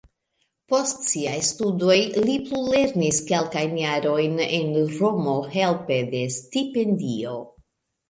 Post 0.73 1.03
siaj 1.09 1.35
studoj 1.47 1.97
li 2.23 2.39
plulernis 2.47 3.21
kelkajn 3.33 3.77
jarojn 3.83 4.43
en 4.49 4.75
Romo 4.99 5.39
helpe 5.57 6.03
de 6.13 6.27
stipendio. 6.41 7.41